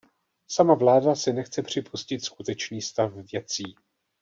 Sama 0.47 0.75
vláda 0.75 1.15
si 1.15 1.33
nechce 1.33 1.63
připustit 1.63 2.25
skutečný 2.25 2.81
stav 2.81 3.13
věcí. 3.33 3.75